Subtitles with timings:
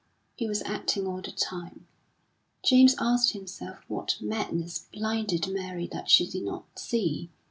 [0.35, 1.85] He was acting all the time.
[2.63, 7.29] James asked himself what madness blinded Mary that she did not see?